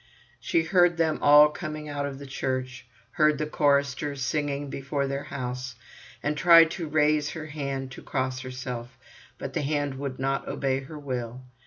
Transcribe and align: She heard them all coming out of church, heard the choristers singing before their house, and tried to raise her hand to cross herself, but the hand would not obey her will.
She 0.39 0.63
heard 0.63 0.97
them 0.97 1.19
all 1.21 1.49
coming 1.49 1.87
out 1.87 2.07
of 2.07 2.27
church, 2.27 2.87
heard 3.11 3.37
the 3.37 3.45
choristers 3.45 4.23
singing 4.23 4.67
before 4.71 5.05
their 5.05 5.25
house, 5.25 5.75
and 6.23 6.35
tried 6.35 6.71
to 6.71 6.87
raise 6.87 7.29
her 7.33 7.45
hand 7.45 7.91
to 7.91 8.01
cross 8.01 8.39
herself, 8.39 8.97
but 9.37 9.53
the 9.53 9.61
hand 9.61 9.99
would 9.99 10.17
not 10.17 10.47
obey 10.47 10.79
her 10.79 10.97
will. 10.97 11.43